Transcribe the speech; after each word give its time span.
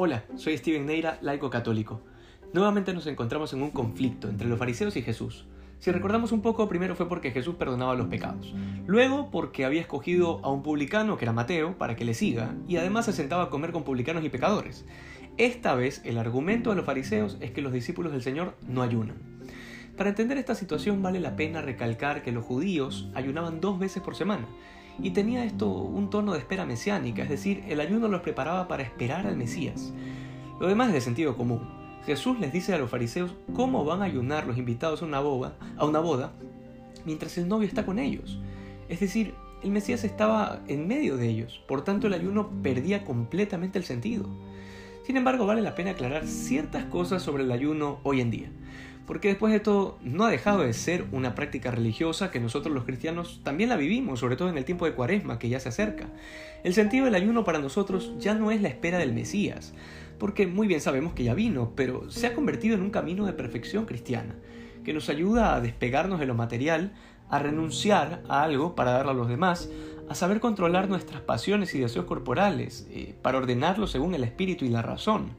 Hola, 0.00 0.22
soy 0.36 0.56
Steven 0.56 0.86
Neira, 0.86 1.18
laico 1.22 1.50
católico. 1.50 2.00
Nuevamente 2.52 2.94
nos 2.94 3.08
encontramos 3.08 3.52
en 3.52 3.62
un 3.62 3.72
conflicto 3.72 4.28
entre 4.28 4.46
los 4.46 4.56
fariseos 4.56 4.96
y 4.96 5.02
Jesús. 5.02 5.48
Si 5.80 5.90
recordamos 5.90 6.30
un 6.30 6.40
poco, 6.40 6.68
primero 6.68 6.94
fue 6.94 7.08
porque 7.08 7.32
Jesús 7.32 7.56
perdonaba 7.56 7.96
los 7.96 8.06
pecados. 8.06 8.54
Luego 8.86 9.28
porque 9.32 9.64
había 9.64 9.80
escogido 9.80 10.38
a 10.44 10.52
un 10.52 10.62
publicano, 10.62 11.16
que 11.16 11.24
era 11.24 11.32
Mateo, 11.32 11.76
para 11.78 11.96
que 11.96 12.04
le 12.04 12.14
siga, 12.14 12.54
y 12.68 12.76
además 12.76 13.06
se 13.06 13.12
sentaba 13.12 13.42
a 13.42 13.50
comer 13.50 13.72
con 13.72 13.82
publicanos 13.82 14.24
y 14.24 14.28
pecadores. 14.28 14.86
Esta 15.36 15.74
vez 15.74 16.00
el 16.04 16.18
argumento 16.18 16.70
de 16.70 16.76
los 16.76 16.86
fariseos 16.86 17.36
es 17.40 17.50
que 17.50 17.60
los 17.60 17.72
discípulos 17.72 18.12
del 18.12 18.22
Señor 18.22 18.54
no 18.68 18.82
ayunan. 18.82 19.16
Para 19.96 20.10
entender 20.10 20.38
esta 20.38 20.54
situación 20.54 21.02
vale 21.02 21.18
la 21.18 21.34
pena 21.34 21.60
recalcar 21.60 22.22
que 22.22 22.30
los 22.30 22.44
judíos 22.44 23.10
ayunaban 23.14 23.60
dos 23.60 23.80
veces 23.80 24.00
por 24.00 24.14
semana, 24.14 24.46
y 25.00 25.10
tenía 25.10 25.44
esto 25.44 25.68
un 25.68 26.10
tono 26.10 26.32
de 26.32 26.38
espera 26.38 26.66
mesiánica, 26.66 27.22
es 27.22 27.28
decir, 27.28 27.64
el 27.68 27.80
ayuno 27.80 28.08
los 28.08 28.22
preparaba 28.22 28.68
para 28.68 28.82
esperar 28.82 29.26
al 29.26 29.36
Mesías. 29.36 29.92
Lo 30.60 30.66
demás 30.66 30.88
es 30.88 30.94
de 30.94 31.00
sentido 31.00 31.36
común. 31.36 31.68
Jesús 32.04 32.38
les 32.40 32.52
dice 32.52 32.74
a 32.74 32.78
los 32.78 32.90
fariseos 32.90 33.34
cómo 33.54 33.84
van 33.84 34.02
a 34.02 34.06
ayunar 34.06 34.46
los 34.46 34.58
invitados 34.58 35.02
a 35.02 35.04
una 35.04 35.20
boda, 35.20 35.56
a 35.76 35.84
una 35.84 36.00
boda 36.00 36.32
mientras 37.04 37.38
el 37.38 37.48
novio 37.48 37.68
está 37.68 37.86
con 37.86 37.98
ellos. 37.98 38.40
Es 38.88 39.00
decir, 39.00 39.34
el 39.62 39.70
Mesías 39.70 40.04
estaba 40.04 40.60
en 40.68 40.88
medio 40.88 41.16
de 41.16 41.28
ellos, 41.28 41.60
por 41.68 41.84
tanto 41.84 42.06
el 42.06 42.14
ayuno 42.14 42.50
perdía 42.62 43.04
completamente 43.04 43.78
el 43.78 43.84
sentido. 43.84 44.26
Sin 45.04 45.16
embargo, 45.16 45.46
vale 45.46 45.62
la 45.62 45.74
pena 45.74 45.92
aclarar 45.92 46.26
ciertas 46.26 46.84
cosas 46.86 47.22
sobre 47.22 47.44
el 47.44 47.52
ayuno 47.52 47.98
hoy 48.02 48.20
en 48.20 48.30
día 48.30 48.50
porque 49.08 49.28
después 49.28 49.54
de 49.54 49.58
todo 49.58 49.98
no 50.02 50.26
ha 50.26 50.30
dejado 50.30 50.60
de 50.60 50.72
ser 50.74 51.06
una 51.12 51.34
práctica 51.34 51.70
religiosa 51.70 52.30
que 52.30 52.40
nosotros 52.40 52.74
los 52.74 52.84
cristianos 52.84 53.40
también 53.42 53.70
la 53.70 53.78
vivimos, 53.78 54.20
sobre 54.20 54.36
todo 54.36 54.50
en 54.50 54.58
el 54.58 54.66
tiempo 54.66 54.84
de 54.84 54.92
Cuaresma 54.92 55.38
que 55.38 55.48
ya 55.48 55.60
se 55.60 55.70
acerca. 55.70 56.08
El 56.62 56.74
sentido 56.74 57.06
del 57.06 57.14
ayuno 57.14 57.42
para 57.42 57.58
nosotros 57.58 58.12
ya 58.18 58.34
no 58.34 58.50
es 58.50 58.60
la 58.60 58.68
espera 58.68 58.98
del 58.98 59.14
Mesías, 59.14 59.72
porque 60.18 60.46
muy 60.46 60.66
bien 60.66 60.82
sabemos 60.82 61.14
que 61.14 61.24
ya 61.24 61.32
vino, 61.32 61.72
pero 61.74 62.10
se 62.10 62.26
ha 62.26 62.34
convertido 62.34 62.74
en 62.74 62.82
un 62.82 62.90
camino 62.90 63.24
de 63.24 63.32
perfección 63.32 63.86
cristiana, 63.86 64.34
que 64.84 64.92
nos 64.92 65.08
ayuda 65.08 65.54
a 65.54 65.62
despegarnos 65.62 66.20
de 66.20 66.26
lo 66.26 66.34
material, 66.34 66.92
a 67.30 67.38
renunciar 67.38 68.22
a 68.28 68.42
algo 68.42 68.74
para 68.74 68.90
darlo 68.90 69.12
a 69.12 69.14
los 69.14 69.28
demás, 69.28 69.70
a 70.10 70.14
saber 70.14 70.38
controlar 70.38 70.90
nuestras 70.90 71.22
pasiones 71.22 71.74
y 71.74 71.78
deseos 71.78 72.04
corporales, 72.04 72.86
eh, 72.90 73.14
para 73.22 73.38
ordenarlo 73.38 73.86
según 73.86 74.14
el 74.14 74.24
espíritu 74.24 74.66
y 74.66 74.68
la 74.68 74.82
razón 74.82 75.30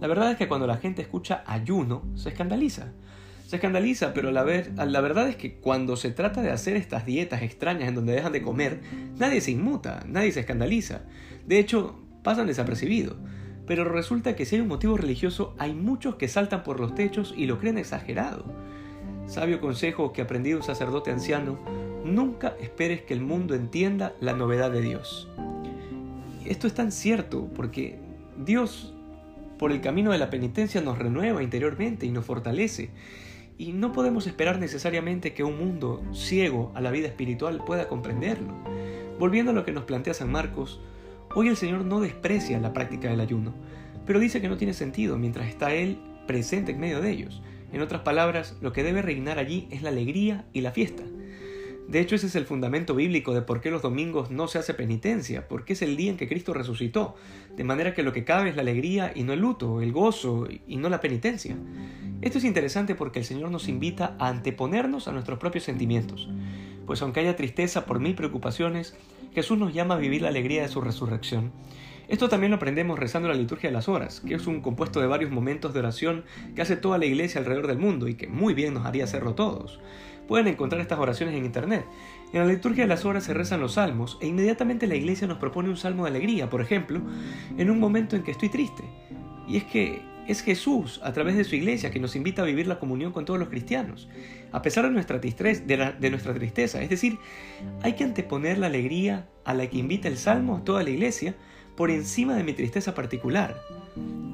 la 0.00 0.06
verdad 0.06 0.32
es 0.32 0.36
que 0.36 0.48
cuando 0.48 0.66
la 0.66 0.76
gente 0.76 1.02
escucha 1.02 1.44
ayuno, 1.46 2.02
se 2.14 2.30
escandaliza. 2.30 2.92
Se 3.46 3.56
escandaliza, 3.56 4.14
pero 4.14 4.30
la, 4.30 4.44
la 4.44 5.00
verdad 5.00 5.28
es 5.28 5.36
que 5.36 5.56
cuando 5.56 5.96
se 5.96 6.10
trata 6.10 6.40
de 6.40 6.50
hacer 6.50 6.76
estas 6.76 7.04
dietas 7.04 7.42
extrañas 7.42 7.88
en 7.88 7.94
donde 7.94 8.14
dejan 8.14 8.32
de 8.32 8.42
comer, 8.42 8.80
nadie 9.18 9.40
se 9.40 9.50
inmuta, 9.50 10.04
nadie 10.06 10.32
se 10.32 10.40
escandaliza. 10.40 11.02
De 11.46 11.58
hecho, 11.58 12.00
pasan 12.22 12.46
desapercibidos. 12.46 13.16
Pero 13.66 13.84
resulta 13.84 14.34
que 14.34 14.44
si 14.44 14.56
hay 14.56 14.62
un 14.62 14.68
motivo 14.68 14.96
religioso, 14.96 15.54
hay 15.58 15.74
muchos 15.74 16.16
que 16.16 16.28
saltan 16.28 16.62
por 16.62 16.80
los 16.80 16.94
techos 16.94 17.34
y 17.36 17.46
lo 17.46 17.58
creen 17.58 17.78
exagerado. 17.78 18.44
Sabio 19.26 19.60
consejo 19.60 20.12
que 20.12 20.22
aprendí 20.22 20.50
de 20.50 20.56
un 20.56 20.62
sacerdote 20.62 21.10
anciano, 21.10 21.58
nunca 22.04 22.54
esperes 22.60 23.02
que 23.02 23.14
el 23.14 23.20
mundo 23.20 23.54
entienda 23.54 24.14
la 24.20 24.32
novedad 24.32 24.70
de 24.70 24.82
Dios. 24.82 25.28
Esto 26.44 26.66
es 26.66 26.74
tan 26.74 26.90
cierto 26.90 27.48
porque 27.54 28.00
Dios 28.36 28.94
por 29.62 29.70
el 29.70 29.80
camino 29.80 30.10
de 30.10 30.18
la 30.18 30.28
penitencia 30.28 30.80
nos 30.80 30.98
renueva 30.98 31.40
interiormente 31.40 32.04
y 32.04 32.10
nos 32.10 32.24
fortalece. 32.24 32.90
Y 33.58 33.70
no 33.70 33.92
podemos 33.92 34.26
esperar 34.26 34.58
necesariamente 34.58 35.34
que 35.34 35.44
un 35.44 35.56
mundo 35.56 36.02
ciego 36.12 36.72
a 36.74 36.80
la 36.80 36.90
vida 36.90 37.06
espiritual 37.06 37.62
pueda 37.64 37.86
comprenderlo. 37.86 38.52
Volviendo 39.20 39.52
a 39.52 39.54
lo 39.54 39.64
que 39.64 39.70
nos 39.70 39.84
plantea 39.84 40.14
San 40.14 40.32
Marcos, 40.32 40.80
hoy 41.36 41.46
el 41.46 41.56
Señor 41.56 41.84
no 41.84 42.00
desprecia 42.00 42.58
la 42.58 42.72
práctica 42.72 43.08
del 43.08 43.20
ayuno, 43.20 43.54
pero 44.04 44.18
dice 44.18 44.40
que 44.40 44.48
no 44.48 44.56
tiene 44.56 44.74
sentido 44.74 45.16
mientras 45.16 45.46
está 45.46 45.72
Él 45.72 45.96
presente 46.26 46.72
en 46.72 46.80
medio 46.80 47.00
de 47.00 47.12
ellos. 47.12 47.40
En 47.72 47.82
otras 47.82 48.02
palabras, 48.02 48.56
lo 48.62 48.72
que 48.72 48.82
debe 48.82 49.00
reinar 49.00 49.38
allí 49.38 49.68
es 49.70 49.82
la 49.82 49.90
alegría 49.90 50.44
y 50.52 50.62
la 50.62 50.72
fiesta. 50.72 51.04
De 51.88 52.00
hecho, 52.00 52.14
ese 52.14 52.28
es 52.28 52.36
el 52.36 52.46
fundamento 52.46 52.94
bíblico 52.94 53.34
de 53.34 53.42
por 53.42 53.60
qué 53.60 53.70
los 53.70 53.82
domingos 53.82 54.30
no 54.30 54.48
se 54.48 54.58
hace 54.58 54.72
penitencia, 54.72 55.48
porque 55.48 55.74
es 55.74 55.82
el 55.82 55.96
día 55.96 56.10
en 56.10 56.16
que 56.16 56.28
Cristo 56.28 56.54
resucitó, 56.54 57.16
de 57.56 57.64
manera 57.64 57.92
que 57.92 58.02
lo 58.02 58.12
que 58.12 58.24
cabe 58.24 58.50
es 58.50 58.56
la 58.56 58.62
alegría 58.62 59.12
y 59.14 59.24
no 59.24 59.32
el 59.32 59.40
luto, 59.40 59.80
el 59.80 59.92
gozo 59.92 60.48
y 60.66 60.76
no 60.76 60.88
la 60.88 61.00
penitencia. 61.00 61.56
Esto 62.22 62.38
es 62.38 62.44
interesante 62.44 62.94
porque 62.94 63.18
el 63.18 63.24
Señor 63.24 63.50
nos 63.50 63.68
invita 63.68 64.16
a 64.18 64.28
anteponernos 64.28 65.08
a 65.08 65.12
nuestros 65.12 65.38
propios 65.38 65.64
sentimientos, 65.64 66.28
pues 66.86 67.02
aunque 67.02 67.20
haya 67.20 67.36
tristeza 67.36 67.84
por 67.84 68.00
mil 68.00 68.14
preocupaciones, 68.14 68.96
Jesús 69.34 69.58
nos 69.58 69.74
llama 69.74 69.94
a 69.94 69.98
vivir 69.98 70.22
la 70.22 70.28
alegría 70.28 70.62
de 70.62 70.68
su 70.68 70.80
resurrección. 70.80 71.52
Esto 72.12 72.28
también 72.28 72.50
lo 72.50 72.56
aprendemos 72.56 72.98
rezando 72.98 73.30
la 73.30 73.34
liturgia 73.34 73.70
de 73.70 73.72
las 73.72 73.88
horas, 73.88 74.20
que 74.20 74.34
es 74.34 74.46
un 74.46 74.60
compuesto 74.60 75.00
de 75.00 75.06
varios 75.06 75.30
momentos 75.30 75.72
de 75.72 75.78
oración 75.78 76.24
que 76.54 76.60
hace 76.60 76.76
toda 76.76 76.98
la 76.98 77.06
iglesia 77.06 77.40
alrededor 77.40 77.68
del 77.68 77.78
mundo 77.78 78.06
y 78.06 78.16
que 78.16 78.26
muy 78.26 78.52
bien 78.52 78.74
nos 78.74 78.84
haría 78.84 79.04
hacerlo 79.04 79.34
todos. 79.34 79.80
Pueden 80.28 80.46
encontrar 80.46 80.82
estas 80.82 80.98
oraciones 80.98 81.34
en 81.34 81.46
internet. 81.46 81.86
En 82.34 82.40
la 82.40 82.52
liturgia 82.52 82.84
de 82.84 82.88
las 82.88 83.06
horas 83.06 83.24
se 83.24 83.32
rezan 83.32 83.62
los 83.62 83.72
salmos 83.72 84.18
e 84.20 84.26
inmediatamente 84.26 84.86
la 84.86 84.94
iglesia 84.94 85.26
nos 85.26 85.38
propone 85.38 85.70
un 85.70 85.78
salmo 85.78 86.04
de 86.04 86.10
alegría, 86.10 86.50
por 86.50 86.60
ejemplo, 86.60 87.00
en 87.56 87.70
un 87.70 87.80
momento 87.80 88.14
en 88.14 88.24
que 88.24 88.32
estoy 88.32 88.50
triste. 88.50 88.84
Y 89.48 89.56
es 89.56 89.64
que 89.64 90.02
es 90.28 90.42
Jesús, 90.42 91.00
a 91.02 91.14
través 91.14 91.34
de 91.34 91.44
su 91.44 91.56
iglesia, 91.56 91.90
que 91.90 91.98
nos 91.98 92.14
invita 92.14 92.42
a 92.42 92.44
vivir 92.44 92.66
la 92.66 92.78
comunión 92.78 93.12
con 93.12 93.24
todos 93.24 93.40
los 93.40 93.48
cristianos, 93.48 94.10
a 94.52 94.60
pesar 94.60 94.84
de 94.84 94.90
nuestra, 94.90 95.18
tristeza, 95.18 95.62
de, 95.64 96.10
nuestra 96.10 96.34
tristeza. 96.34 96.82
Es 96.82 96.90
decir, 96.90 97.18
hay 97.82 97.94
que 97.94 98.04
anteponer 98.04 98.58
la 98.58 98.66
alegría 98.66 99.28
a 99.46 99.54
la 99.54 99.66
que 99.66 99.78
invita 99.78 100.08
el 100.08 100.18
Salmo 100.18 100.58
a 100.58 100.64
toda 100.64 100.82
la 100.82 100.90
iglesia 100.90 101.34
por 101.76 101.90
encima 101.90 102.34
de 102.34 102.44
mi 102.44 102.52
tristeza 102.52 102.94
particular. 102.94 103.60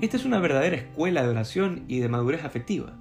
Esta 0.00 0.16
es 0.16 0.24
una 0.24 0.38
verdadera 0.38 0.76
escuela 0.76 1.22
de 1.22 1.28
oración 1.28 1.84
y 1.88 2.00
de 2.00 2.08
madurez 2.08 2.44
afectiva 2.44 2.96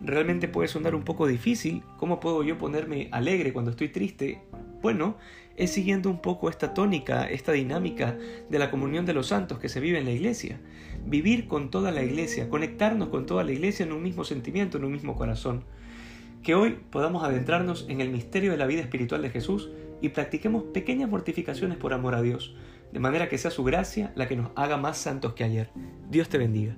realmente 0.00 0.48
puede 0.48 0.68
sonar 0.68 0.94
un 0.94 1.02
poco 1.02 1.26
difícil. 1.26 1.82
¿Cómo 1.96 2.20
puedo 2.20 2.42
yo 2.42 2.58
ponerme 2.58 3.08
alegre 3.10 3.52
cuando 3.52 3.70
estoy 3.70 3.88
triste? 3.88 4.42
Bueno, 4.80 5.16
es 5.56 5.72
siguiendo 5.72 6.08
un 6.08 6.20
poco 6.20 6.48
esta 6.48 6.72
tónica, 6.72 7.24
esta 7.28 7.52
dinámica 7.52 8.16
de 8.48 8.58
la 8.58 8.70
comunión 8.70 9.06
de 9.06 9.14
los 9.14 9.28
santos 9.28 9.58
que 9.58 9.68
se 9.68 9.80
vive 9.80 9.98
en 9.98 10.04
la 10.04 10.12
iglesia. 10.12 10.60
Vivir 11.04 11.48
con 11.48 11.70
toda 11.70 11.90
la 11.90 12.02
iglesia, 12.02 12.48
conectarnos 12.48 13.08
con 13.08 13.26
toda 13.26 13.44
la 13.44 13.52
iglesia 13.52 13.84
en 13.84 13.92
un 13.92 14.02
mismo 14.02 14.24
sentimiento, 14.24 14.78
en 14.78 14.84
un 14.84 14.92
mismo 14.92 15.16
corazón. 15.16 15.64
Que 16.42 16.54
hoy 16.54 16.78
podamos 16.90 17.24
adentrarnos 17.24 17.86
en 17.88 18.00
el 18.00 18.10
misterio 18.10 18.52
de 18.52 18.56
la 18.56 18.66
vida 18.66 18.80
espiritual 18.80 19.22
de 19.22 19.30
Jesús 19.30 19.68
y 20.00 20.10
practiquemos 20.10 20.62
pequeñas 20.72 21.10
mortificaciones 21.10 21.76
por 21.76 21.92
amor 21.92 22.14
a 22.14 22.22
Dios, 22.22 22.54
de 22.92 23.00
manera 23.00 23.28
que 23.28 23.38
sea 23.38 23.50
su 23.50 23.64
gracia 23.64 24.12
la 24.16 24.28
que 24.28 24.36
nos 24.36 24.50
haga 24.56 24.76
más 24.76 24.98
santos 24.98 25.34
que 25.34 25.44
ayer. 25.44 25.70
Dios 26.08 26.28
te 26.28 26.38
bendiga. 26.38 26.76